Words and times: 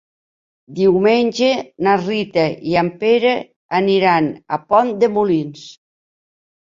Diumenge 0.79 1.49
na 1.87 1.93
Rita 1.99 2.45
i 2.71 2.79
en 2.83 2.91
Pere 3.03 3.35
aniran 3.83 4.31
a 4.59 4.63
Pont 4.73 4.93
de 5.05 5.11
Molins. 5.19 5.67